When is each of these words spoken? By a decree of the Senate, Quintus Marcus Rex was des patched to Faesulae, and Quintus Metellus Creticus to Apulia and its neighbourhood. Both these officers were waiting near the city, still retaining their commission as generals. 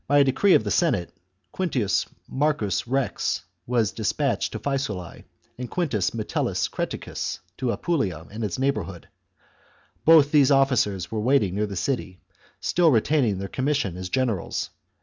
By 0.07 0.17
a 0.17 0.23
decree 0.23 0.55
of 0.55 0.63
the 0.63 0.71
Senate, 0.71 1.13
Quintus 1.51 2.07
Marcus 2.27 2.87
Rex 2.87 3.43
was 3.67 3.91
des 3.91 4.11
patched 4.17 4.51
to 4.53 4.57
Faesulae, 4.59 5.25
and 5.59 5.69
Quintus 5.69 6.11
Metellus 6.15 6.67
Creticus 6.67 7.37
to 7.57 7.71
Apulia 7.71 8.25
and 8.31 8.43
its 8.43 8.57
neighbourhood. 8.57 9.09
Both 10.03 10.31
these 10.31 10.49
officers 10.49 11.11
were 11.11 11.19
waiting 11.21 11.53
near 11.53 11.67
the 11.67 11.75
city, 11.75 12.19
still 12.59 12.89
retaining 12.89 13.37
their 13.37 13.47
commission 13.47 13.95
as 13.95 14.09
generals. 14.09 14.71